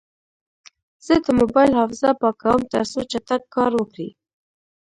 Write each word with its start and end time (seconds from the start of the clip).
زه 1.05 1.15
د 1.25 1.27
موبایل 1.39 1.71
حافظه 1.79 2.09
پاکوم، 2.21 2.61
ترڅو 2.71 2.99
چټک 3.11 3.41
کار 3.55 3.71
وکړي. 3.75 4.09